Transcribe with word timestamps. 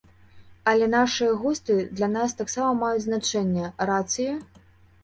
Але 0.71 0.87
нашыя 0.93 1.35
густы 1.43 1.75
для 1.99 2.09
нас 2.17 2.35
таксама 2.41 2.71
маюць 2.83 3.07
значэнне, 3.09 3.73
рацыя? 3.93 4.33